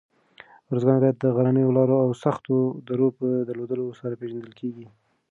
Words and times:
اروزګان 0.69 0.95
ولایت 0.97 1.17
د 1.19 1.25
غرنیو 1.35 1.75
لاره 1.77 1.95
او 2.03 2.09
سختو 2.23 2.57
درو 2.87 3.07
په 3.17 3.27
درلودلو 3.47 3.97
سره 3.99 4.19
پېژندل 4.21 4.53
کېږي. 4.59 4.87